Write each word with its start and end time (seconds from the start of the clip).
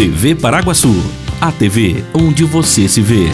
TV 0.00 0.34
Paraguaçu, 0.34 0.94
a 1.38 1.52
TV 1.52 2.02
onde 2.14 2.42
você 2.42 2.88
se 2.88 3.02
vê. 3.02 3.26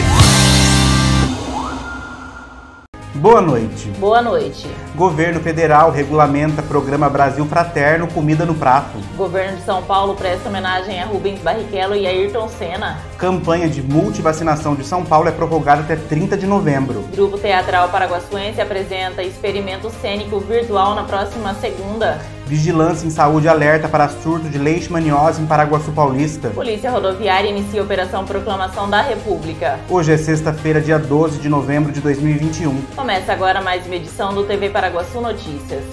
Boa 3.15 3.41
noite. 3.41 3.89
Boa 3.97 4.21
noite. 4.21 4.67
Governo 4.97 5.39
Federal 5.39 5.91
regulamenta 5.91 6.63
Programa 6.63 7.07
Brasil 7.07 7.45
Fraterno 7.45 8.07
Comida 8.07 8.47
no 8.47 8.55
Prato. 8.55 8.97
Governo 9.15 9.57
de 9.57 9.63
São 9.63 9.83
Paulo 9.83 10.15
presta 10.15 10.49
homenagem 10.49 10.99
a 10.99 11.05
Rubens 11.05 11.39
Barrichello 11.39 11.95
e 11.95 12.07
Ayrton 12.07 12.49
Senna. 12.49 12.97
Campanha 13.15 13.69
de 13.69 13.79
multivacinação 13.83 14.73
de 14.73 14.83
São 14.83 15.05
Paulo 15.05 15.29
é 15.29 15.31
prorrogada 15.31 15.83
até 15.83 15.95
30 15.95 16.35
de 16.35 16.47
novembro. 16.47 17.03
Grupo 17.13 17.37
Teatral 17.37 17.89
Paraguaçuense 17.89 18.59
apresenta 18.59 19.21
experimento 19.21 19.91
cênico 20.01 20.39
virtual 20.39 20.95
na 20.95 21.03
próxima 21.03 21.53
segunda. 21.53 22.19
Vigilância 22.47 23.05
em 23.05 23.09
Saúde 23.09 23.47
alerta 23.49 23.89
para 23.89 24.07
surto 24.07 24.47
de 24.47 24.57
leishmaniose 24.57 25.41
em 25.41 25.45
Paraguaçu 25.45 25.91
Paulista. 25.91 26.49
Polícia 26.51 26.89
Rodoviária 26.89 27.49
inicia 27.49 27.81
a 27.81 27.83
Operação 27.83 28.23
Proclamação 28.23 28.89
da 28.89 29.01
República. 29.01 29.77
Hoje 29.89 30.13
é 30.13 30.17
sexta-feira, 30.17 30.79
dia 30.79 30.97
12 30.97 31.39
de 31.39 31.49
novembro 31.49 31.91
de 31.91 31.99
2021. 31.99 32.81
Começa 32.95 33.33
agora 33.33 33.61
mais 33.61 33.85
uma 33.85 33.95
edição 33.95 34.33
do 34.33 34.45
TV 34.45 34.69
Paraguaçu 34.69 34.86
Notícias. 35.21 35.83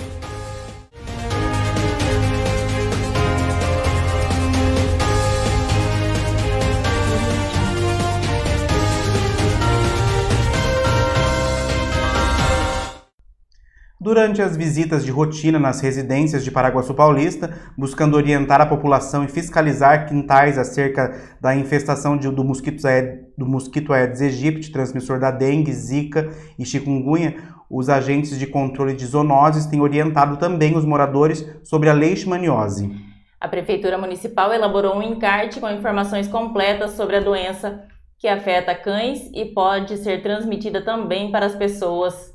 Durante 14.14 14.40
as 14.40 14.56
visitas 14.56 15.04
de 15.04 15.10
rotina 15.10 15.58
nas 15.58 15.80
residências 15.80 16.44
de 16.44 16.50
Paraguaçu 16.52 16.94
Paulista, 16.94 17.52
buscando 17.76 18.14
orientar 18.14 18.60
a 18.60 18.66
população 18.66 19.24
e 19.24 19.28
fiscalizar 19.28 20.06
quintais 20.06 20.56
acerca 20.56 21.20
da 21.40 21.52
infestação 21.56 22.16
de, 22.16 22.30
do, 22.30 22.44
mosquito 22.44 22.86
Aedes, 22.86 23.26
do 23.36 23.44
mosquito 23.44 23.92
Aedes 23.92 24.22
aegypti, 24.22 24.70
transmissor 24.70 25.18
da 25.18 25.32
dengue, 25.32 25.72
zika 25.72 26.30
e 26.56 26.64
chikungunya, 26.64 27.38
os 27.68 27.88
agentes 27.88 28.38
de 28.38 28.46
controle 28.46 28.94
de 28.94 29.04
zoonoses 29.04 29.66
têm 29.66 29.80
orientado 29.80 30.36
também 30.36 30.76
os 30.76 30.84
moradores 30.84 31.44
sobre 31.64 31.90
a 31.90 31.92
leishmaniose. 31.92 32.94
A 33.40 33.48
Prefeitura 33.48 33.98
Municipal 33.98 34.52
elaborou 34.52 34.96
um 34.96 35.02
encarte 35.02 35.58
com 35.58 35.68
informações 35.68 36.28
completas 36.28 36.92
sobre 36.92 37.16
a 37.16 37.20
doença 37.20 37.82
que 38.16 38.28
afeta 38.28 38.76
cães 38.76 39.28
e 39.34 39.44
pode 39.46 39.96
ser 39.96 40.22
transmitida 40.22 40.80
também 40.82 41.32
para 41.32 41.46
as 41.46 41.56
pessoas. 41.56 42.32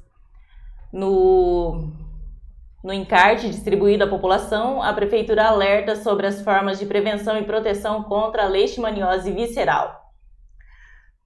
No, 0.91 1.91
no 2.83 2.91
encarte 2.91 3.49
distribuído 3.49 4.03
à 4.03 4.07
população, 4.07 4.81
a 4.81 4.91
Prefeitura 4.93 5.45
alerta 5.45 5.95
sobre 5.95 6.25
as 6.25 6.41
formas 6.41 6.79
de 6.79 6.85
prevenção 6.85 7.37
e 7.37 7.43
proteção 7.43 8.03
contra 8.03 8.43
a 8.43 8.47
leishmaniose 8.47 9.31
visceral. 9.31 9.99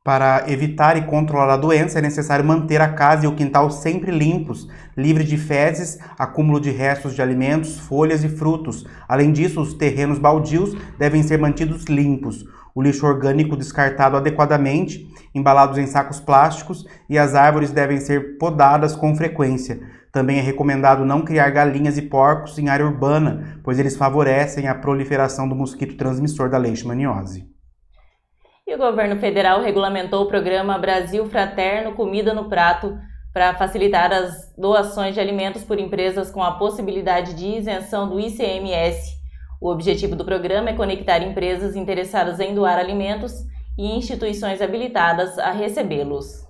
Para 0.03 0.43
evitar 0.51 0.97
e 0.97 1.05
controlar 1.05 1.53
a 1.53 1.57
doença, 1.57 1.99
é 1.99 2.01
necessário 2.01 2.43
manter 2.43 2.81
a 2.81 2.91
casa 2.91 3.23
e 3.23 3.27
o 3.27 3.35
quintal 3.35 3.71
sempre 3.71 4.11
limpos, 4.11 4.67
livre 4.97 5.23
de 5.23 5.37
fezes, 5.37 5.97
acúmulo 6.19 6.59
de 6.59 6.71
restos 6.71 7.15
de 7.15 7.21
alimentos, 7.21 7.79
folhas 7.79 8.21
e 8.21 8.27
frutos. 8.27 8.85
Além 9.07 9.31
disso, 9.31 9.61
os 9.61 9.73
terrenos 9.73 10.19
baldios 10.19 10.75
devem 10.99 11.23
ser 11.23 11.39
mantidos 11.39 11.85
limpos, 11.85 12.43
o 12.75 12.81
lixo 12.81 13.05
orgânico 13.05 13.55
descartado 13.55 14.17
adequadamente, 14.17 15.07
embalados 15.33 15.77
em 15.77 15.85
sacos 15.85 16.19
plásticos, 16.19 16.85
e 17.09 17.17
as 17.17 17.35
árvores 17.35 17.71
devem 17.71 17.97
ser 17.97 18.37
podadas 18.37 18.95
com 18.95 19.15
frequência. 19.15 19.79
Também 20.11 20.37
é 20.37 20.41
recomendado 20.41 21.03
não 21.03 21.23
criar 21.23 21.49
galinhas 21.49 21.97
e 21.97 22.03
porcos 22.03 22.57
em 22.59 22.69
área 22.69 22.85
urbana, 22.85 23.59
pois 23.63 23.79
eles 23.79 23.97
favorecem 23.97 24.67
a 24.67 24.75
proliferação 24.75 25.49
do 25.49 25.55
mosquito 25.55 25.97
transmissor 25.97 26.49
da 26.49 26.57
leishmaniose. 26.57 27.51
E 28.65 28.73
o 28.73 28.77
governo 28.77 29.19
federal 29.19 29.61
regulamentou 29.61 30.23
o 30.23 30.27
programa 30.27 30.77
Brasil 30.77 31.25
Fraterno 31.25 31.93
Comida 31.95 32.33
no 32.33 32.47
Prato 32.47 32.97
para 33.33 33.55
facilitar 33.55 34.13
as 34.13 34.53
doações 34.55 35.15
de 35.15 35.19
alimentos 35.19 35.63
por 35.63 35.79
empresas 35.79 36.29
com 36.29 36.43
a 36.43 36.51
possibilidade 36.51 37.33
de 37.33 37.47
isenção 37.57 38.07
do 38.07 38.19
ICMS. 38.19 39.22
O 39.63 39.71
objetivo 39.71 40.13
do 40.13 40.25
programa 40.25 40.71
é 40.71 40.73
conectar 40.73 41.19
empresas 41.19 41.73
interessadas 41.77 42.41
em 42.41 42.53
doar 42.53 42.77
alimentos 42.77 43.45
e 43.77 43.95
instituições 43.95 44.61
habilitadas 44.61 45.39
a 45.39 45.53
recebê-los. 45.53 46.45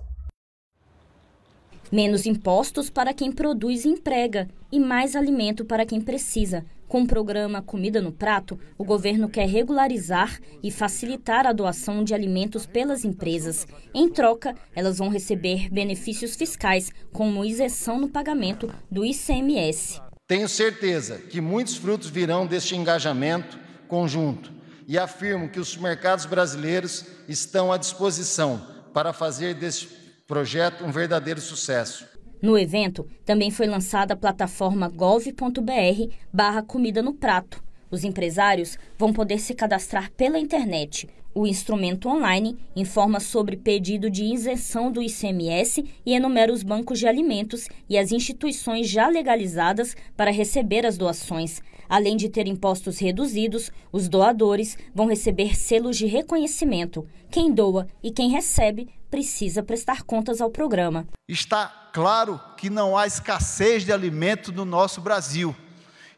Menos 1.92 2.26
impostos 2.26 2.90
para 2.90 3.14
quem 3.14 3.30
produz 3.30 3.84
e 3.84 3.88
emprega 3.88 4.48
e 4.72 4.80
mais 4.80 5.14
alimento 5.14 5.64
para 5.64 5.86
quem 5.86 6.00
precisa. 6.00 6.66
Com 6.88 7.02
o 7.02 7.06
programa 7.06 7.62
Comida 7.62 8.02
no 8.02 8.10
Prato, 8.10 8.58
o 8.76 8.84
governo 8.84 9.28
quer 9.28 9.46
regularizar 9.46 10.40
e 10.60 10.72
facilitar 10.72 11.46
a 11.46 11.52
doação 11.52 12.02
de 12.02 12.14
alimentos 12.14 12.66
pelas 12.66 13.04
empresas. 13.04 13.64
Em 13.94 14.08
troca, 14.08 14.56
elas 14.74 14.98
vão 14.98 15.08
receber 15.08 15.68
benefícios 15.70 16.34
fiscais, 16.34 16.90
como 17.12 17.44
isenção 17.44 18.00
no 18.00 18.08
pagamento 18.08 18.68
do 18.90 19.04
ICMS. 19.04 20.00
Tenho 20.26 20.48
certeza 20.48 21.18
que 21.18 21.38
muitos 21.38 21.76
frutos 21.76 22.08
virão 22.08 22.46
deste 22.46 22.74
engajamento 22.74 23.58
conjunto 23.86 24.50
e 24.86 24.98
afirmo 24.98 25.48
que 25.48 25.60
os 25.60 25.76
mercados 25.76 26.24
brasileiros 26.24 27.04
estão 27.28 27.70
à 27.70 27.76
disposição 27.76 28.66
para 28.94 29.12
fazer 29.12 29.54
deste 29.54 29.88
projeto 30.26 30.84
um 30.84 30.90
verdadeiro 30.90 31.40
sucesso. 31.40 32.06
No 32.40 32.58
evento, 32.58 33.06
também 33.24 33.50
foi 33.50 33.66
lançada 33.66 34.12
a 34.14 34.16
plataforma 34.16 34.88
gov.br 34.88 36.14
barra 36.32 36.62
comida 36.62 37.02
no 37.02 37.14
prato. 37.14 37.63
Os 37.94 38.02
empresários 38.02 38.76
vão 38.98 39.12
poder 39.12 39.38
se 39.38 39.54
cadastrar 39.54 40.10
pela 40.16 40.36
internet. 40.36 41.08
O 41.32 41.46
instrumento 41.46 42.08
online 42.08 42.58
informa 42.74 43.20
sobre 43.20 43.56
pedido 43.56 44.10
de 44.10 44.24
isenção 44.24 44.90
do 44.90 45.00
ICMS 45.00 45.84
e 46.04 46.12
enumera 46.12 46.52
os 46.52 46.64
bancos 46.64 46.98
de 46.98 47.06
alimentos 47.06 47.68
e 47.88 47.96
as 47.96 48.10
instituições 48.10 48.88
já 48.88 49.06
legalizadas 49.06 49.96
para 50.16 50.32
receber 50.32 50.84
as 50.84 50.98
doações. 50.98 51.62
Além 51.88 52.16
de 52.16 52.28
ter 52.28 52.48
impostos 52.48 52.98
reduzidos, 52.98 53.70
os 53.92 54.08
doadores 54.08 54.76
vão 54.92 55.06
receber 55.06 55.56
selos 55.56 55.96
de 55.96 56.06
reconhecimento. 56.06 57.06
Quem 57.30 57.52
doa 57.52 57.86
e 58.02 58.10
quem 58.10 58.30
recebe 58.30 58.88
precisa 59.08 59.62
prestar 59.62 60.02
contas 60.02 60.40
ao 60.40 60.50
programa. 60.50 61.06
Está 61.28 61.90
claro 61.92 62.40
que 62.56 62.68
não 62.68 62.98
há 62.98 63.06
escassez 63.06 63.84
de 63.84 63.92
alimento 63.92 64.50
no 64.50 64.64
nosso 64.64 65.00
Brasil. 65.00 65.54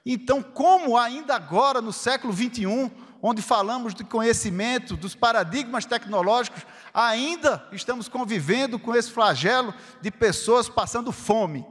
Então, 0.09 0.41
como 0.41 0.97
ainda 0.97 1.34
agora, 1.34 1.81
no 1.81 1.93
século 1.93 2.33
21, 2.33 2.89
onde 3.21 3.43
falamos 3.43 3.93
de 3.93 4.05
conhecimento, 4.05 4.97
dos 4.97 5.17
paradigmas 5.17 5.84
tecnológicos, 5.84 6.62
ainda 6.94 7.69
estamos 7.72 8.09
convivendo 8.09 8.78
com 8.78 8.94
esse 8.94 9.11
flagelo 9.11 9.75
de 10.00 10.12
pessoas 10.12 10.69
passando 10.69 11.11
fome? 11.11 11.67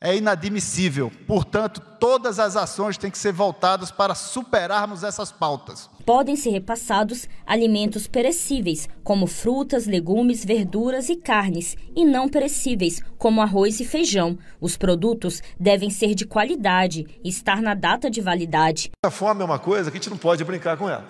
É 0.00 0.14
inadmissível. 0.14 1.10
Portanto, 1.26 1.80
todas 1.98 2.38
as 2.38 2.54
ações 2.54 2.98
têm 2.98 3.10
que 3.10 3.18
ser 3.18 3.32
voltadas 3.32 3.90
para 3.90 4.14
superarmos 4.14 5.02
essas 5.02 5.32
pautas. 5.32 5.88
Podem 6.04 6.36
ser 6.36 6.50
repassados 6.50 7.26
alimentos 7.46 8.06
perecíveis, 8.06 8.88
como 9.02 9.26
frutas, 9.26 9.86
legumes, 9.86 10.44
verduras 10.44 11.08
e 11.08 11.16
carnes, 11.16 11.76
e 11.94 12.04
não 12.04 12.28
perecíveis, 12.28 13.00
como 13.18 13.40
arroz 13.40 13.80
e 13.80 13.84
feijão. 13.84 14.38
Os 14.60 14.76
produtos 14.76 15.42
devem 15.58 15.90
ser 15.90 16.14
de 16.14 16.26
qualidade 16.26 17.06
e 17.24 17.28
estar 17.28 17.62
na 17.62 17.74
data 17.74 18.10
de 18.10 18.20
validade. 18.20 18.90
A 19.04 19.10
fome 19.10 19.42
é 19.42 19.44
uma 19.44 19.58
coisa 19.58 19.90
que 19.90 19.96
a 19.96 20.00
gente 20.00 20.10
não 20.10 20.18
pode 20.18 20.44
brincar 20.44 20.76
com 20.76 20.88
ela. 20.88 21.04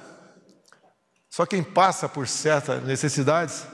Só 1.29 1.45
quem 1.45 1.63
passa 1.63 2.09
por 2.09 2.27
certas 2.27 2.83
necessidades 2.85 3.67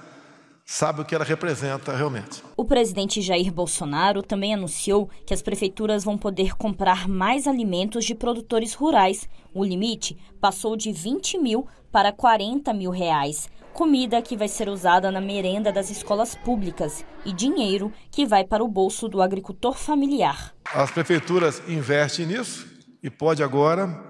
sabe 0.72 1.02
o 1.02 1.04
que 1.04 1.14
ela 1.14 1.22
representa 1.22 1.94
realmente. 1.94 2.42
O 2.56 2.64
presidente 2.64 3.20
Jair 3.20 3.52
Bolsonaro 3.52 4.22
também 4.22 4.54
anunciou 4.54 5.10
que 5.26 5.34
as 5.34 5.42
prefeituras 5.42 6.02
vão 6.02 6.16
poder 6.16 6.56
comprar 6.56 7.06
mais 7.06 7.46
alimentos 7.46 8.06
de 8.06 8.14
produtores 8.14 8.72
rurais. 8.72 9.28
O 9.52 9.62
limite 9.62 10.16
passou 10.40 10.74
de 10.74 10.90
20 10.90 11.36
mil 11.38 11.68
para 11.92 12.10
40 12.10 12.72
mil 12.72 12.90
reais. 12.90 13.50
Comida 13.74 14.22
que 14.22 14.34
vai 14.34 14.48
ser 14.48 14.70
usada 14.70 15.12
na 15.12 15.20
merenda 15.20 15.70
das 15.70 15.90
escolas 15.90 16.34
públicas 16.34 17.04
e 17.26 17.34
dinheiro 17.34 17.92
que 18.10 18.24
vai 18.24 18.42
para 18.42 18.64
o 18.64 18.68
bolso 18.68 19.08
do 19.08 19.20
agricultor 19.20 19.76
familiar. 19.76 20.54
As 20.74 20.90
prefeituras 20.90 21.62
investem 21.68 22.24
nisso 22.24 22.66
e 23.02 23.10
pode 23.10 23.42
agora 23.42 24.02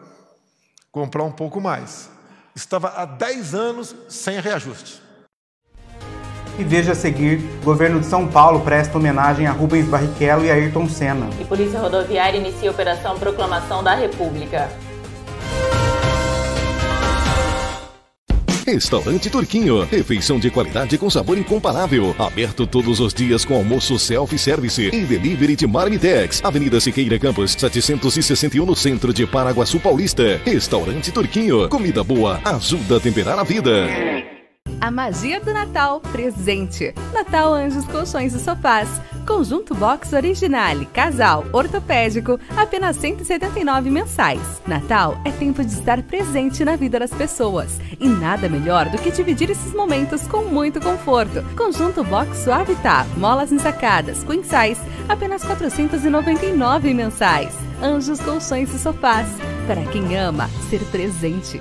comprar 0.92 1.24
um 1.24 1.32
pouco 1.32 1.60
mais. 1.60 2.08
Estava 2.54 2.88
há 2.90 3.04
10 3.04 3.52
anos 3.52 3.96
sem 4.08 4.38
reajuste. 4.40 5.02
E 6.58 6.64
veja 6.64 6.92
a 6.92 6.94
seguir, 6.94 7.40
governo 7.64 8.00
de 8.00 8.06
São 8.06 8.26
Paulo 8.26 8.60
presta 8.60 8.98
homenagem 8.98 9.46
a 9.46 9.52
Rubens 9.52 9.86
Barrichello 9.86 10.44
e 10.44 10.50
a 10.50 10.54
Ayrton 10.54 10.88
Senna. 10.88 11.28
E 11.40 11.44
Polícia 11.44 11.78
Rodoviária 11.78 12.38
inicia 12.38 12.68
a 12.68 12.72
Operação 12.72 13.18
Proclamação 13.18 13.82
da 13.82 13.94
República. 13.94 14.68
Restaurante 18.66 19.28
Turquinho. 19.28 19.84
Refeição 19.84 20.38
de 20.38 20.50
qualidade 20.50 20.96
com 20.96 21.10
sabor 21.10 21.36
incomparável. 21.36 22.14
Aberto 22.18 22.66
todos 22.66 23.00
os 23.00 23.12
dias 23.12 23.44
com 23.44 23.54
almoço 23.54 23.98
self-service 23.98 24.90
e 24.92 25.00
delivery 25.04 25.56
de 25.56 25.66
Marmitex. 25.66 26.40
Avenida 26.44 26.80
Siqueira 26.80 27.18
Campos, 27.18 27.52
761 27.52 28.64
no 28.64 28.76
centro 28.76 29.12
de 29.12 29.26
Paraguaçu 29.26 29.80
Paulista. 29.80 30.40
Restaurante 30.44 31.10
Turquinho. 31.10 31.68
Comida 31.68 32.04
boa 32.04 32.40
ajuda 32.44 32.96
a 32.96 33.00
temperar 33.00 33.38
a 33.38 33.42
vida. 33.42 33.88
A 34.82 34.90
magia 34.90 35.38
do 35.38 35.54
Natal 35.54 36.00
presente. 36.00 36.92
Natal 37.14 37.54
Anjos 37.54 37.84
Colchões 37.84 38.34
e 38.34 38.40
Sofás. 38.40 38.88
Conjunto 39.24 39.76
Box 39.76 40.12
Originale, 40.12 40.86
casal, 40.86 41.44
ortopédico, 41.52 42.36
apenas 42.56 42.96
179 42.96 43.88
mensais. 43.90 44.40
Natal 44.66 45.20
é 45.24 45.30
tempo 45.30 45.64
de 45.64 45.72
estar 45.72 46.02
presente 46.02 46.64
na 46.64 46.74
vida 46.74 46.98
das 46.98 47.12
pessoas. 47.12 47.78
E 48.00 48.08
nada 48.08 48.48
melhor 48.48 48.88
do 48.88 48.98
que 48.98 49.12
dividir 49.12 49.50
esses 49.50 49.72
momentos 49.72 50.26
com 50.26 50.46
muito 50.46 50.80
conforto. 50.80 51.44
Conjunto 51.56 52.02
Box 52.02 52.38
Suavitar, 52.38 53.06
molas 53.16 53.52
ensacadas, 53.52 54.24
queen 54.24 54.42
size, 54.42 54.80
apenas 55.08 55.44
499 55.44 56.92
mensais. 56.92 57.54
Anjos 57.80 58.18
Colchões 58.18 58.74
e 58.74 58.78
Sofás. 58.80 59.28
Para 59.68 59.84
quem 59.92 60.16
ama 60.16 60.50
ser 60.68 60.80
presente. 60.86 61.60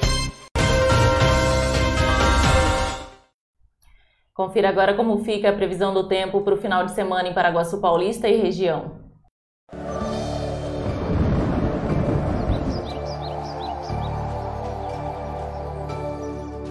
Confira 4.41 4.69
agora 4.69 4.95
como 4.95 5.19
fica 5.19 5.51
a 5.51 5.53
previsão 5.53 5.93
do 5.93 6.07
tempo 6.07 6.41
para 6.41 6.55
o 6.55 6.57
final 6.57 6.83
de 6.83 6.93
semana 6.93 7.29
em 7.29 7.33
Paraguaçu 7.33 7.79
Paulista 7.79 8.27
e 8.27 8.41
região. 8.41 8.93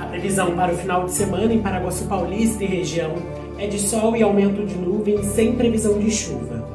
A 0.01 0.07
previsão 0.11 0.57
para 0.57 0.73
o 0.73 0.77
final 0.77 1.05
de 1.05 1.13
semana 1.13 1.55
em 1.55 1.63
Paraguaçu 1.63 2.09
Paulista 2.09 2.65
e 2.65 2.67
região 2.67 3.15
é 3.57 3.69
de 3.69 3.79
sol 3.79 4.17
e 4.17 4.23
aumento 4.25 4.67
de 4.67 4.75
nuvens 4.75 5.25
sem 5.27 5.55
previsão 5.55 5.97
de 5.97 6.11
chuva. 6.11 6.69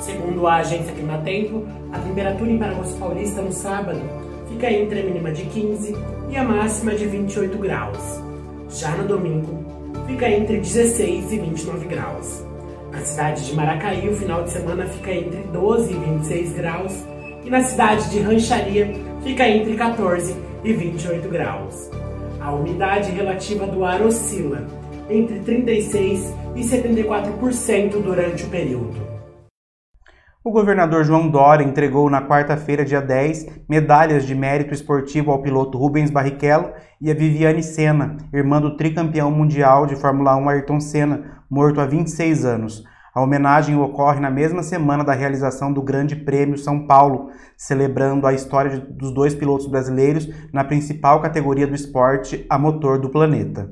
Segundo 0.00 0.46
a 0.46 0.56
agência 0.56 0.94
Climatempo, 0.94 1.66
a 1.92 1.98
temperatura 1.98 2.50
em 2.50 2.58
Paraguaçu 2.58 2.96
Paulista 2.96 3.42
no 3.42 3.52
sábado 3.52 4.00
fica 4.48 4.72
entre 4.72 5.00
a 5.00 5.04
mínima 5.04 5.30
de 5.30 5.42
15 5.44 5.94
e 6.30 6.36
a 6.38 6.42
máxima 6.42 6.94
de 6.94 7.04
28 7.04 7.58
graus. 7.58 8.22
Já 8.70 8.96
no 8.96 9.06
domingo, 9.06 9.67
fica 10.08 10.28
entre 10.28 10.58
16 10.58 11.32
e 11.32 11.38
29 11.38 11.86
graus. 11.86 12.42
Na 12.90 13.00
cidade 13.00 13.44
de 13.44 13.54
Maracaí, 13.54 14.08
o 14.08 14.16
final 14.16 14.42
de 14.42 14.50
semana 14.50 14.86
fica 14.86 15.12
entre 15.12 15.42
12 15.52 15.92
e 15.92 15.96
26 15.96 16.52
graus. 16.54 17.04
E 17.44 17.50
na 17.50 17.62
cidade 17.62 18.08
de 18.10 18.20
Rancharia, 18.20 18.90
fica 19.22 19.46
entre 19.46 19.76
14 19.76 20.34
e 20.64 20.72
28 20.72 21.28
graus. 21.28 21.90
A 22.40 22.52
umidade 22.52 23.10
relativa 23.10 23.66
do 23.66 23.84
ar 23.84 24.00
oscila 24.00 24.66
entre 25.10 25.40
36 25.40 26.34
e 26.56 26.60
74% 26.60 28.02
durante 28.02 28.44
o 28.44 28.48
período. 28.48 29.07
O 30.48 30.50
governador 30.50 31.04
João 31.04 31.28
Dória 31.28 31.62
entregou 31.62 32.08
na 32.08 32.26
quarta-feira, 32.26 32.82
dia 32.82 33.02
10, 33.02 33.64
medalhas 33.68 34.24
de 34.24 34.34
mérito 34.34 34.72
esportivo 34.72 35.30
ao 35.30 35.42
piloto 35.42 35.76
Rubens 35.76 36.10
Barrichello 36.10 36.72
e 36.98 37.10
a 37.10 37.14
Viviane 37.14 37.62
Senna, 37.62 38.16
irmã 38.32 38.58
do 38.58 38.74
tricampeão 38.74 39.30
mundial 39.30 39.84
de 39.84 39.94
Fórmula 39.94 40.34
1 40.36 40.48
Ayrton 40.48 40.80
Senna, 40.80 41.42
morto 41.50 41.82
há 41.82 41.84
26 41.84 42.46
anos. 42.46 42.82
A 43.14 43.20
homenagem 43.20 43.76
ocorre 43.78 44.20
na 44.20 44.30
mesma 44.30 44.62
semana 44.62 45.04
da 45.04 45.12
realização 45.12 45.70
do 45.70 45.82
Grande 45.82 46.16
Prêmio 46.16 46.56
São 46.56 46.86
Paulo, 46.86 47.28
celebrando 47.54 48.26
a 48.26 48.32
história 48.32 48.80
dos 48.80 49.12
dois 49.12 49.34
pilotos 49.34 49.66
brasileiros 49.66 50.30
na 50.50 50.64
principal 50.64 51.20
categoria 51.20 51.66
do 51.66 51.74
esporte 51.74 52.46
a 52.48 52.58
motor 52.58 52.98
do 52.98 53.10
planeta. 53.10 53.68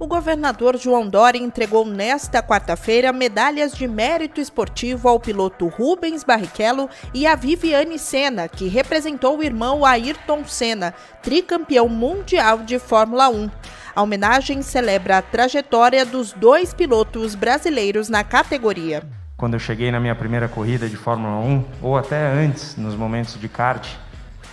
O 0.00 0.06
governador 0.06 0.76
João 0.76 1.08
Dória 1.08 1.40
entregou 1.40 1.84
nesta 1.84 2.40
quarta-feira 2.40 3.12
medalhas 3.12 3.72
de 3.72 3.88
mérito 3.88 4.40
esportivo 4.40 5.08
ao 5.08 5.18
piloto 5.18 5.66
Rubens 5.66 6.22
Barrichello 6.22 6.88
e 7.12 7.26
a 7.26 7.34
Viviane 7.34 7.98
Senna, 7.98 8.46
que 8.46 8.68
representou 8.68 9.36
o 9.36 9.42
irmão 9.42 9.84
Ayrton 9.84 10.44
Senna, 10.44 10.94
tricampeão 11.20 11.88
mundial 11.88 12.58
de 12.58 12.78
Fórmula 12.78 13.28
1. 13.28 13.50
A 13.96 14.00
homenagem 14.00 14.62
celebra 14.62 15.18
a 15.18 15.22
trajetória 15.22 16.06
dos 16.06 16.32
dois 16.32 16.72
pilotos 16.72 17.34
brasileiros 17.34 18.08
na 18.08 18.22
categoria. 18.22 19.02
Quando 19.36 19.54
eu 19.54 19.60
cheguei 19.60 19.90
na 19.90 19.98
minha 19.98 20.14
primeira 20.14 20.46
corrida 20.46 20.88
de 20.88 20.96
Fórmula 20.96 21.44
1, 21.44 21.64
ou 21.82 21.96
até 21.96 22.24
antes, 22.24 22.76
nos 22.76 22.94
momentos 22.94 23.34
de 23.40 23.48
kart, 23.48 23.84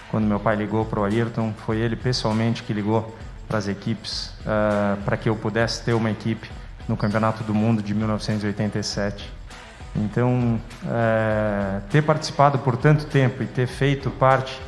quando 0.09 0.25
meu 0.25 0.39
pai 0.39 0.55
ligou 0.55 0.85
para 0.85 1.01
o 1.01 1.03
Ayrton, 1.03 1.53
foi 1.67 1.77
ele 1.77 1.95
pessoalmente 1.95 2.63
que 2.63 2.73
ligou 2.73 3.13
para 3.47 3.57
as 3.57 3.67
equipes, 3.67 4.27
uh, 4.41 5.01
para 5.03 5.17
que 5.17 5.29
eu 5.29 5.35
pudesse 5.35 5.83
ter 5.83 5.93
uma 5.93 6.09
equipe 6.09 6.49
no 6.87 6.95
Campeonato 6.95 7.43
do 7.43 7.53
Mundo 7.53 7.81
de 7.81 7.93
1987. 7.93 9.31
Então, 9.95 10.59
uh, 10.83 11.81
ter 11.89 12.01
participado 12.01 12.59
por 12.59 12.75
tanto 12.75 13.05
tempo 13.05 13.41
e 13.41 13.45
ter 13.45 13.67
feito 13.67 14.09
parte 14.11 14.59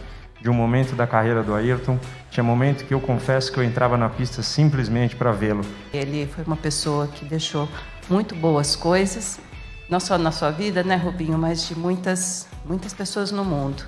de 0.41 0.49
um 0.49 0.53
momento 0.53 0.95
da 0.95 1.05
carreira 1.05 1.43
do 1.43 1.53
Ayrton, 1.53 1.99
tinha 2.29 2.43
momento 2.43 2.85
que 2.85 2.93
eu 2.93 3.01
confesso 3.01 3.51
que 3.51 3.59
eu 3.59 3.63
entrava 3.63 3.97
na 3.97 4.07
pista 4.07 4.41
simplesmente 4.41 5.15
para 5.15 5.31
vê-lo. 5.31 5.65
Ele 5.91 6.27
foi 6.27 6.43
uma 6.45 6.55
pessoa 6.55 7.07
que 7.07 7.25
deixou 7.25 7.67
muito 8.09 8.35
boas 8.35 8.75
coisas, 8.75 9.39
não 9.89 9.99
só 9.99 10.17
na 10.17 10.31
sua 10.31 10.51
vida, 10.51 10.83
né, 10.83 10.95
Rubinho, 10.95 11.37
mas 11.37 11.67
de 11.67 11.77
muitas, 11.77 12.47
muitas 12.65 12.93
pessoas 12.93 13.31
no 13.31 13.43
mundo. 13.43 13.83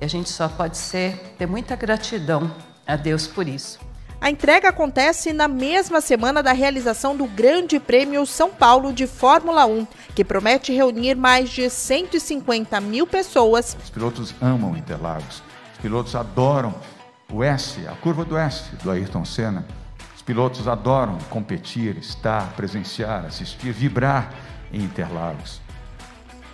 E 0.00 0.04
a 0.04 0.08
gente 0.08 0.28
só 0.28 0.48
pode 0.48 0.76
ser 0.76 1.34
ter 1.38 1.46
muita 1.46 1.76
gratidão 1.76 2.50
a 2.86 2.96
Deus 2.96 3.26
por 3.26 3.46
isso. 3.48 3.78
A 4.24 4.30
entrega 4.30 4.70
acontece 4.70 5.34
na 5.34 5.46
mesma 5.46 6.00
semana 6.00 6.42
da 6.42 6.52
realização 6.52 7.14
do 7.14 7.26
Grande 7.26 7.78
Prêmio 7.78 8.24
São 8.24 8.48
Paulo 8.48 8.90
de 8.90 9.06
Fórmula 9.06 9.66
1, 9.66 9.86
que 10.14 10.24
promete 10.24 10.72
reunir 10.72 11.14
mais 11.14 11.50
de 11.50 11.68
150 11.68 12.80
mil 12.80 13.06
pessoas. 13.06 13.76
Os 13.84 13.90
pilotos 13.90 14.34
amam 14.40 14.78
Interlagos, 14.78 15.42
os 15.74 15.78
pilotos 15.82 16.16
adoram 16.16 16.74
o 17.30 17.44
S, 17.44 17.86
a 17.86 17.94
curva 17.96 18.24
do 18.24 18.34
S 18.34 18.74
do 18.76 18.90
Ayrton 18.90 19.26
Senna. 19.26 19.66
Os 20.16 20.22
pilotos 20.22 20.66
adoram 20.66 21.18
competir, 21.28 21.98
estar, 21.98 22.50
presenciar, 22.56 23.26
assistir, 23.26 23.72
vibrar 23.72 24.32
em 24.72 24.80
Interlagos. 24.80 25.60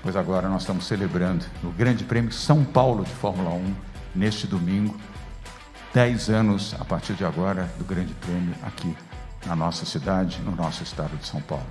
Pois 0.03 0.17
agora 0.17 0.49
nós 0.49 0.63
estamos 0.63 0.89
celebrando 0.89 1.45
o 1.63 1.69
Grande 1.69 2.03
Prêmio 2.03 2.33
São 2.33 2.65
Paulo 2.65 3.05
de 3.05 3.13
Fórmula 3.13 3.51
1 3.51 3.75
neste 4.17 4.49
domingo 4.49 4.99
10 5.93 6.31
anos 6.31 6.77
a 6.81 6.85
partir 6.85 7.15
de 7.15 7.25
agora 7.25 7.69
do 7.77 7.85
Grande 7.85 8.15
Prêmio 8.15 8.55
aqui 8.63 8.97
na 9.45 9.57
nossa 9.57 9.85
cidade, 9.85 10.41
no 10.43 10.55
nosso 10.55 10.85
estado 10.85 11.17
de 11.17 11.27
São 11.27 11.43
Paulo. 11.43 11.67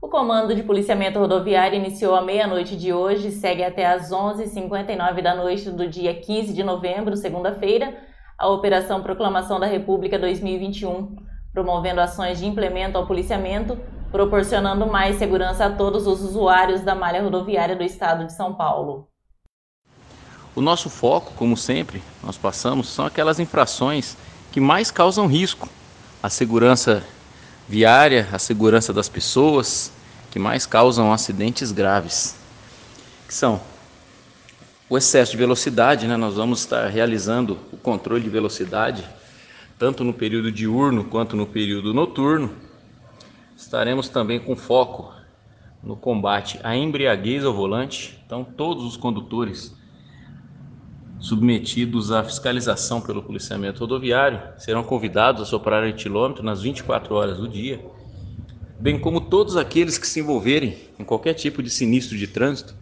O 0.00 0.08
Comando 0.08 0.54
de 0.54 0.62
Policiamento 0.62 1.18
Rodoviário 1.18 1.76
iniciou 1.76 2.14
à 2.14 2.22
meia-noite 2.22 2.76
de 2.76 2.92
hoje 2.92 3.28
e 3.28 3.32
segue 3.32 3.64
até 3.64 3.84
às 3.84 4.10
11h59 4.12 5.22
da 5.22 5.34
noite 5.34 5.68
do 5.70 5.88
dia 5.88 6.14
15 6.14 6.52
de 6.52 6.62
novembro, 6.62 7.16
segunda-feira, 7.16 7.96
a 8.38 8.46
Operação 8.48 9.02
Proclamação 9.02 9.58
da 9.58 9.66
República 9.66 10.16
2021, 10.16 11.16
promovendo 11.52 12.00
ações 12.00 12.38
de 12.38 12.46
implemento 12.46 12.96
ao 12.96 13.08
policiamento, 13.08 13.76
proporcionando 14.12 14.86
mais 14.86 15.16
segurança 15.16 15.64
a 15.64 15.70
todos 15.70 16.06
os 16.06 16.22
usuários 16.22 16.82
da 16.82 16.94
malha 16.94 17.24
rodoviária 17.24 17.74
do 17.74 17.82
estado 17.82 18.24
de 18.24 18.32
São 18.32 18.54
Paulo. 18.54 19.08
O 20.56 20.62
nosso 20.62 20.88
foco, 20.88 21.34
como 21.34 21.54
sempre, 21.54 22.02
nós 22.24 22.38
passamos, 22.38 22.88
são 22.88 23.04
aquelas 23.04 23.38
infrações 23.38 24.16
que 24.50 24.58
mais 24.58 24.90
causam 24.90 25.26
risco 25.26 25.68
à 26.22 26.30
segurança 26.30 27.04
viária, 27.68 28.26
à 28.32 28.38
segurança 28.38 28.90
das 28.90 29.06
pessoas, 29.06 29.92
que 30.30 30.38
mais 30.38 30.64
causam 30.64 31.12
acidentes 31.12 31.72
graves, 31.72 32.36
que 33.28 33.34
são 33.34 33.60
o 34.88 34.96
excesso 34.96 35.32
de 35.32 35.36
velocidade, 35.36 36.06
né? 36.06 36.16
Nós 36.16 36.36
vamos 36.36 36.60
estar 36.60 36.88
realizando 36.88 37.58
o 37.70 37.76
controle 37.76 38.22
de 38.24 38.30
velocidade 38.30 39.06
tanto 39.78 40.02
no 40.02 40.14
período 40.14 40.50
diurno 40.50 41.04
quanto 41.04 41.36
no 41.36 41.46
período 41.46 41.92
noturno. 41.92 42.50
Estaremos 43.54 44.08
também 44.08 44.40
com 44.40 44.56
foco 44.56 45.12
no 45.82 45.96
combate 45.96 46.58
à 46.62 46.74
embriaguez 46.74 47.44
ao 47.44 47.52
volante. 47.52 48.18
Então, 48.24 48.42
todos 48.42 48.84
os 48.84 48.96
condutores 48.96 49.76
submetidos 51.18 52.12
à 52.12 52.22
fiscalização 52.22 53.00
pelo 53.00 53.22
policiamento 53.22 53.80
rodoviário 53.80 54.40
serão 54.58 54.84
convidados 54.84 55.42
a 55.42 55.44
soprar 55.46 55.86
etilômetro 55.86 56.42
nas 56.42 56.62
24 56.62 57.14
horas 57.14 57.38
do 57.38 57.48
dia, 57.48 57.84
bem 58.78 58.98
como 58.98 59.20
todos 59.20 59.56
aqueles 59.56 59.98
que 59.98 60.06
se 60.06 60.20
envolverem 60.20 60.76
em 60.98 61.04
qualquer 61.04 61.34
tipo 61.34 61.62
de 61.62 61.70
sinistro 61.70 62.16
de 62.16 62.26
trânsito 62.26 62.74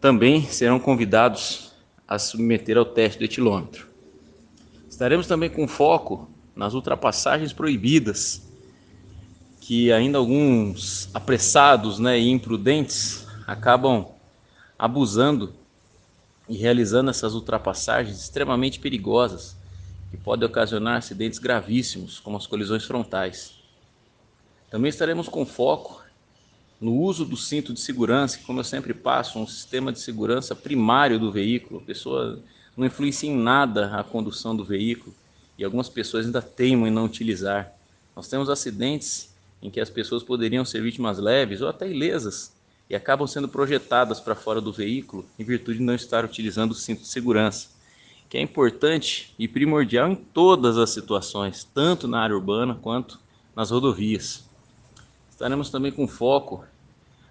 também 0.00 0.42
serão 0.42 0.78
convidados 0.78 1.72
a 2.06 2.18
submeter 2.18 2.76
ao 2.76 2.84
teste 2.84 3.18
do 3.18 3.24
etilômetro. 3.24 3.86
Estaremos 4.88 5.26
também 5.26 5.50
com 5.50 5.66
foco 5.66 6.30
nas 6.54 6.74
ultrapassagens 6.74 7.52
proibidas, 7.52 8.42
que 9.60 9.92
ainda 9.92 10.16
alguns 10.16 11.10
apressados 11.12 11.98
né, 11.98 12.18
e 12.18 12.30
imprudentes 12.30 13.26
acabam 13.46 14.06
abusando 14.78 15.52
e 16.48 16.56
realizando 16.56 17.10
essas 17.10 17.34
ultrapassagens 17.34 18.18
extremamente 18.18 18.78
perigosas, 18.78 19.56
que 20.10 20.16
podem 20.16 20.46
ocasionar 20.46 20.98
acidentes 20.98 21.38
gravíssimos, 21.38 22.20
como 22.20 22.36
as 22.36 22.46
colisões 22.46 22.84
frontais. 22.84 23.54
Também 24.70 24.88
estaremos 24.88 25.28
com 25.28 25.44
foco 25.44 26.02
no 26.80 26.94
uso 26.94 27.24
do 27.24 27.36
cinto 27.36 27.72
de 27.72 27.80
segurança, 27.80 28.38
que, 28.38 28.44
como 28.44 28.60
eu 28.60 28.64
sempre 28.64 28.92
passo, 28.94 29.38
um 29.38 29.46
sistema 29.46 29.92
de 29.92 30.00
segurança 30.00 30.54
primário 30.54 31.18
do 31.18 31.32
veículo. 31.32 31.80
A 31.80 31.84
pessoa 31.84 32.40
não 32.76 32.86
influencia 32.86 33.30
em 33.30 33.36
nada 33.36 33.98
a 33.98 34.04
condução 34.04 34.54
do 34.54 34.64
veículo 34.64 35.14
e 35.58 35.64
algumas 35.64 35.88
pessoas 35.88 36.26
ainda 36.26 36.42
teimam 36.42 36.86
em 36.86 36.90
não 36.90 37.04
utilizar. 37.04 37.72
Nós 38.14 38.28
temos 38.28 38.48
acidentes 38.48 39.34
em 39.62 39.70
que 39.70 39.80
as 39.80 39.90
pessoas 39.90 40.22
poderiam 40.22 40.64
ser 40.64 40.82
vítimas 40.82 41.18
leves 41.18 41.60
ou 41.60 41.68
até 41.68 41.88
ilesas 41.88 42.52
e 42.88 42.94
acabam 42.94 43.26
sendo 43.26 43.48
projetadas 43.48 44.20
para 44.20 44.34
fora 44.34 44.60
do 44.60 44.72
veículo 44.72 45.24
em 45.38 45.44
virtude 45.44 45.78
de 45.78 45.84
não 45.84 45.94
estar 45.94 46.24
utilizando 46.24 46.70
o 46.70 46.74
cinto 46.74 47.02
de 47.02 47.08
segurança, 47.08 47.68
que 48.28 48.38
é 48.38 48.40
importante 48.40 49.34
e 49.38 49.48
primordial 49.48 50.08
em 50.10 50.14
todas 50.16 50.78
as 50.78 50.90
situações, 50.90 51.64
tanto 51.74 52.06
na 52.06 52.20
área 52.20 52.36
urbana 52.36 52.74
quanto 52.74 53.18
nas 53.54 53.70
rodovias. 53.70 54.44
Estaremos 55.30 55.70
também 55.70 55.92
com 55.92 56.06
foco 56.06 56.64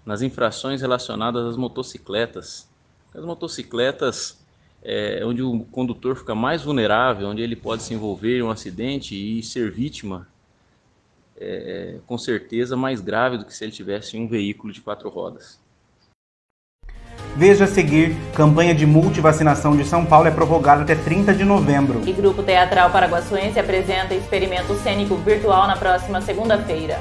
nas 0.04 0.22
infrações 0.22 0.80
relacionadas 0.80 1.44
às 1.46 1.56
motocicletas. 1.56 2.68
As 3.14 3.24
motocicletas 3.24 4.38
é, 4.82 5.20
onde 5.24 5.42
o 5.42 5.64
condutor 5.72 6.14
fica 6.14 6.34
mais 6.34 6.62
vulnerável, 6.62 7.28
onde 7.28 7.42
ele 7.42 7.56
pode 7.56 7.82
se 7.82 7.92
envolver 7.92 8.38
em 8.38 8.42
um 8.42 8.50
acidente 8.50 9.14
e 9.14 9.42
ser 9.42 9.70
vítima, 9.72 10.28
é, 11.38 11.96
com 12.06 12.16
certeza 12.16 12.76
mais 12.76 13.00
grave 13.00 13.38
do 13.38 13.44
que 13.44 13.54
se 13.54 13.64
ele 13.64 13.72
tivesse 13.72 14.16
um 14.16 14.26
veículo 14.26 14.72
de 14.72 14.80
quatro 14.80 15.08
rodas. 15.08 15.58
Veja 17.36 17.64
a 17.64 17.66
seguir, 17.66 18.16
campanha 18.34 18.74
de 18.74 18.86
multivacinação 18.86 19.76
de 19.76 19.84
São 19.84 20.06
Paulo 20.06 20.26
é 20.26 20.30
prorrogada 20.30 20.82
até 20.82 20.94
30 20.94 21.34
de 21.34 21.44
novembro. 21.44 22.00
E 22.06 22.12
Grupo 22.12 22.42
Teatral 22.42 22.90
Paraguaçuense 22.90 23.60
apresenta 23.60 24.14
experimento 24.14 24.74
cênico 24.76 25.16
virtual 25.16 25.66
na 25.66 25.76
próxima 25.76 26.22
segunda-feira. 26.22 26.98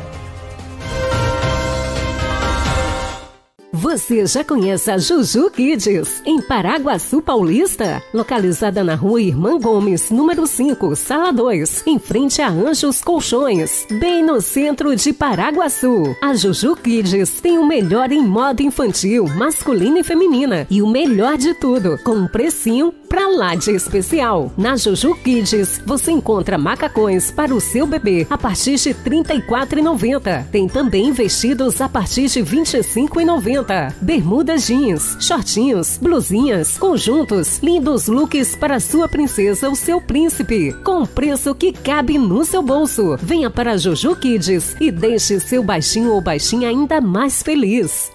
Você 3.76 4.26
já 4.26 4.42
conhece 4.42 4.90
a 4.90 4.98
Juju 4.98 5.52
Kids, 5.52 6.22
em 6.26 6.42
Paraguaçu 6.42 7.22
Paulista? 7.22 8.02
Localizada 8.14 8.86
na 8.86 8.96
rua 8.96 9.22
Irmã 9.22 9.60
Gomes, 9.60 10.10
número 10.10 10.48
5, 10.48 10.96
sala 10.96 11.34
2, 11.34 11.84
em 11.86 12.00
frente 12.00 12.42
a 12.42 12.48
Anjos 12.48 13.02
Colchões, 13.02 13.86
bem 14.00 14.24
no 14.24 14.40
centro 14.40 14.96
de 14.96 15.12
Paraguaçu. 15.12 16.16
A 16.22 16.34
Juju 16.34 16.78
Kids 16.78 17.42
tem 17.42 17.58
o 17.58 17.68
melhor 17.68 18.14
em 18.14 18.26
moda 18.26 18.64
infantil, 18.64 19.26
masculina 19.36 20.00
e 20.00 20.04
feminina. 20.04 20.66
E 20.70 20.82
o 20.82 20.88
melhor 20.88 21.38
de 21.38 21.54
tudo, 21.56 22.00
com 22.02 22.14
um 22.14 22.28
precinho 22.30 22.94
pra 23.08 23.28
lá 23.28 23.56
de 23.56 23.72
especial. 23.72 24.52
Na 24.58 24.76
Juju 24.76 25.16
Kids, 25.16 25.82
você 25.86 26.12
encontra 26.12 26.58
macacões 26.58 27.32
para 27.32 27.54
o 27.54 27.62
seu 27.62 27.86
bebê 27.86 28.26
a 28.30 28.38
partir 28.38 28.76
de 28.76 28.90
R$ 28.90 28.98
34,90. 29.06 30.46
Tem 30.52 30.68
também 30.68 31.12
vestidos 31.12 31.82
a 31.82 31.90
partir 31.90 32.28
de 32.28 32.42
R$ 32.42 32.58
25,90 32.58 33.94
bermudas 34.02 34.66
jeans, 34.66 35.18
shortinhos, 35.20 35.98
blusinhas, 36.02 36.78
conjuntos, 36.78 37.60
lindos 37.60 38.08
looks 38.08 38.56
para 38.56 38.80
sua 38.80 39.08
princesa 39.08 39.70
ou 39.70 39.76
seu 39.76 40.02
príncipe, 40.02 40.74
com 40.84 41.06
preço 41.06 41.54
que 41.56 41.72
cabe 41.72 42.18
no 42.18 42.44
seu 42.44 42.62
bolso. 42.62 43.18
Venha 43.22 43.50
para 43.50 43.78
Jojo 43.78 44.16
Kids 44.16 44.76
e 44.80 44.92
deixe 44.92 45.40
seu 45.40 45.64
baixinho 45.64 46.12
ou 46.12 46.22
baixinha 46.22 46.70
ainda 46.70 47.00
mais 47.00 47.42
feliz. 47.42 48.15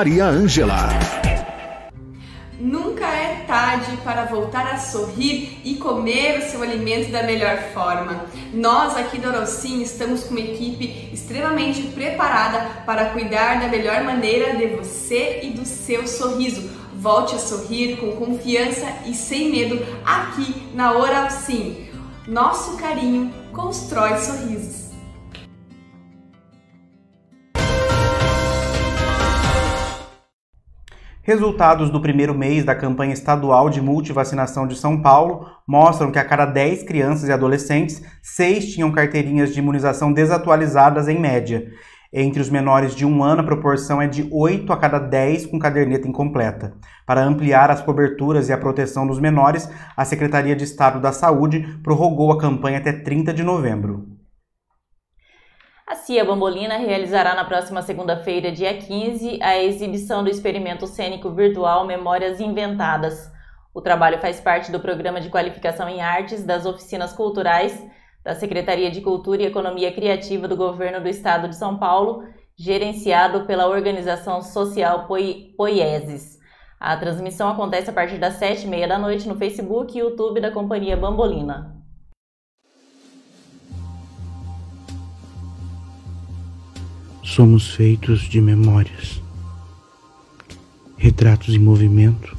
Maria 0.01 0.25
Ângela. 0.25 0.89
Nunca 2.59 3.05
é 3.05 3.45
tarde 3.45 3.95
para 4.03 4.25
voltar 4.25 4.65
a 4.73 4.79
sorrir 4.79 5.61
e 5.63 5.75
comer 5.75 6.39
o 6.39 6.49
seu 6.49 6.63
alimento 6.63 7.11
da 7.11 7.21
melhor 7.21 7.55
forma. 7.71 8.25
Nós 8.51 8.97
aqui 8.97 9.19
do 9.19 9.27
Orocim 9.27 9.79
estamos 9.83 10.23
com 10.23 10.31
uma 10.31 10.39
equipe 10.39 11.11
extremamente 11.13 11.83
preparada 11.89 12.81
para 12.83 13.11
cuidar 13.11 13.59
da 13.59 13.67
melhor 13.67 14.03
maneira 14.03 14.55
de 14.55 14.75
você 14.75 15.41
e 15.43 15.51
do 15.51 15.67
seu 15.67 16.07
sorriso. 16.07 16.67
Volte 16.95 17.35
a 17.35 17.37
sorrir 17.37 17.97
com 17.97 18.13
confiança 18.13 18.87
e 19.05 19.13
sem 19.13 19.51
medo 19.51 19.85
aqui 20.03 20.67
na 20.73 20.93
Oral 20.93 21.29
Sim. 21.29 21.89
Nosso 22.27 22.75
carinho 22.75 23.31
constrói 23.53 24.17
sorrisos. 24.17 24.90
Resultados 31.31 31.89
do 31.89 32.01
primeiro 32.01 32.35
mês 32.35 32.65
da 32.65 32.75
campanha 32.75 33.13
estadual 33.13 33.69
de 33.69 33.79
multivacinação 33.79 34.67
de 34.67 34.75
São 34.75 35.01
Paulo 35.01 35.47
mostram 35.65 36.11
que 36.11 36.19
a 36.19 36.25
cada 36.25 36.45
10 36.45 36.83
crianças 36.83 37.29
e 37.29 37.31
adolescentes, 37.31 38.03
6 38.21 38.73
tinham 38.73 38.91
carteirinhas 38.91 39.53
de 39.53 39.59
imunização 39.59 40.11
desatualizadas 40.11 41.07
em 41.07 41.17
média. 41.17 41.71
Entre 42.11 42.41
os 42.41 42.49
menores 42.49 42.93
de 42.93 43.05
um 43.05 43.23
ano, 43.23 43.39
a 43.39 43.45
proporção 43.45 44.01
é 44.01 44.09
de 44.09 44.27
8 44.29 44.73
a 44.73 44.77
cada 44.77 44.99
10 44.99 45.45
com 45.45 45.57
caderneta 45.57 46.05
incompleta. 46.05 46.73
Para 47.07 47.23
ampliar 47.23 47.71
as 47.71 47.81
coberturas 47.81 48.49
e 48.49 48.51
a 48.51 48.57
proteção 48.57 49.07
dos 49.07 49.17
menores, 49.17 49.69
a 49.95 50.03
Secretaria 50.03 50.53
de 50.53 50.65
Estado 50.65 50.99
da 50.99 51.13
Saúde 51.13 51.79
prorrogou 51.81 52.33
a 52.33 52.37
campanha 52.37 52.79
até 52.79 52.91
30 52.91 53.33
de 53.33 53.41
novembro. 53.41 54.20
A 55.91 55.95
CIA 55.95 56.23
Bambolina 56.23 56.77
realizará 56.77 57.35
na 57.35 57.43
próxima 57.43 57.81
segunda-feira, 57.81 58.49
dia 58.49 58.73
15, 58.77 59.39
a 59.43 59.61
exibição 59.61 60.23
do 60.23 60.29
experimento 60.29 60.87
cênico 60.87 61.29
virtual 61.31 61.85
Memórias 61.85 62.39
Inventadas. 62.39 63.29
O 63.73 63.81
trabalho 63.81 64.17
faz 64.19 64.39
parte 64.39 64.71
do 64.71 64.79
programa 64.79 65.19
de 65.19 65.29
qualificação 65.29 65.89
em 65.89 65.99
artes 65.99 66.45
das 66.45 66.65
oficinas 66.65 67.11
culturais 67.11 67.85
da 68.23 68.33
Secretaria 68.33 68.89
de 68.89 69.01
Cultura 69.01 69.41
e 69.41 69.47
Economia 69.47 69.91
Criativa 69.91 70.47
do 70.47 70.55
Governo 70.55 71.01
do 71.01 71.09
Estado 71.09 71.49
de 71.49 71.57
São 71.57 71.77
Paulo, 71.77 72.23
gerenciado 72.57 73.45
pela 73.45 73.67
organização 73.67 74.41
social 74.41 75.09
Poieses. 75.57 76.39
A 76.79 76.95
transmissão 76.95 77.49
acontece 77.49 77.89
a 77.89 77.93
partir 77.93 78.17
das 78.17 78.35
sete 78.35 78.65
e 78.65 78.69
meia 78.69 78.87
da 78.87 78.97
noite 78.97 79.27
no 79.27 79.35
Facebook 79.35 79.93
e 79.93 79.99
YouTube 79.99 80.39
da 80.39 80.51
Companhia 80.51 80.95
Bambolina. 80.95 81.80
Somos 87.31 87.69
feitos 87.69 88.23
de 88.23 88.41
memórias, 88.41 89.21
retratos 90.97 91.55
em 91.55 91.59
movimento, 91.59 92.35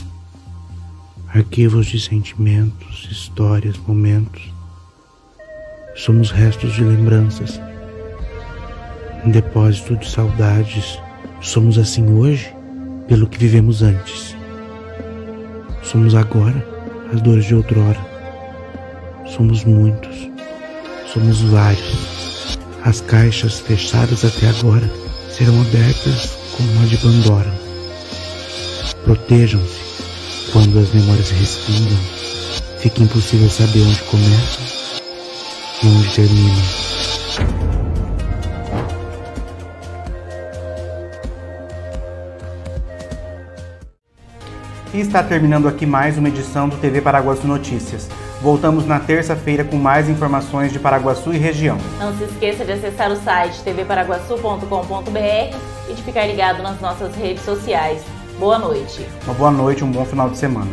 arquivos 1.29 1.87
de 1.87 1.99
sentimentos, 1.99 3.09
histórias, 3.11 3.79
momentos 3.79 4.53
Somos 5.95 6.31
restos 6.31 6.75
de 6.75 6.85
lembranças, 6.85 7.59
um 9.25 9.31
depósito 9.31 9.97
de 9.97 10.07
saudades. 10.11 10.99
Somos 11.41 11.79
assim 11.79 12.07
hoje 12.13 12.55
pelo 13.09 13.27
que 13.27 13.39
vivemos 13.39 13.81
antes. 13.81 14.37
Somos 15.83 16.15
agora 16.15 16.63
as 17.15 17.23
dores 17.23 17.47
de 17.47 17.55
outrora. 17.55 18.01
Somos 19.25 19.65
muitos, 19.65 20.31
somos 21.11 21.41
vários. 21.41 22.12
As 22.85 23.01
caixas 23.01 23.61
fechadas 23.61 24.25
até 24.25 24.49
agora 24.49 24.91
serão 25.31 25.61
abertas 25.61 26.31
como 26.57 26.71
uma 26.73 26.87
de 26.87 26.97
Pandora. 26.99 27.53
Protejam-se 29.05 29.81
quando 30.53 30.79
as 30.79 30.93
memórias 30.93 31.31
respingam. 31.31 31.99
Fica 32.79 33.03
impossível 33.03 33.49
saber 33.49 33.83
onde 33.83 34.03
começam 34.03 34.83
onde 35.85 36.15
termina. 36.15 36.63
E 44.95 45.01
está 45.01 45.23
terminando 45.23 45.69
aqui 45.69 45.87
mais 45.87 46.19
uma 46.19 46.29
edição 46.29 46.69
do 46.69 46.77
TV 46.77 47.01
Paraguaçu 47.01 47.47
Notícias. 47.47 48.09
Voltamos 48.43 48.85
na 48.85 48.99
terça-feira 48.99 49.63
com 49.63 49.77
mais 49.77 50.09
informações 50.09 50.73
de 50.73 50.81
Paraguaçu 50.81 51.33
e 51.33 51.39
região. 51.39 51.79
Não 52.01 52.13
se 52.19 52.25
esqueça 52.25 52.65
de 52.65 52.73
acessar 52.73 53.13
o 53.13 53.15
site 53.15 53.63
tvparaguaçu.com.br 53.63 55.57
e 55.89 55.95
de 55.95 56.03
ficar 56.03 56.27
ligado 56.27 56.61
nas 56.61 56.81
nossas 56.81 57.15
redes 57.15 57.45
sociais. 57.45 58.03
Boa 58.41 58.59
noite. 58.59 59.07
Uma 59.27 59.35
boa 59.35 59.51
noite, 59.53 59.85
um 59.85 59.93
bom 59.93 60.05
final 60.05 60.29
de 60.29 60.39
semana. 60.39 60.73